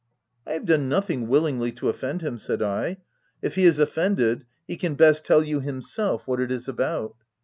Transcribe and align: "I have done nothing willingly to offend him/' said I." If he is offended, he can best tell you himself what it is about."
"I 0.47 0.53
have 0.53 0.65
done 0.65 0.89
nothing 0.89 1.27
willingly 1.27 1.71
to 1.73 1.87
offend 1.87 2.21
him/' 2.21 2.39
said 2.39 2.63
I." 2.63 2.97
If 3.43 3.53
he 3.53 3.65
is 3.65 3.77
offended, 3.77 4.45
he 4.67 4.75
can 4.75 4.95
best 4.95 5.23
tell 5.23 5.43
you 5.43 5.59
himself 5.59 6.25
what 6.27 6.39
it 6.41 6.49
is 6.51 6.67
about." 6.67 7.13